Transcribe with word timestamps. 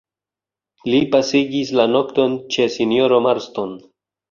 Li 0.93 1.01
pasigis 1.15 1.75
la 1.81 1.87
nokton 1.97 2.39
ĉe 2.57 2.69
sinjoro 2.79 3.23
Marston. 3.31 3.79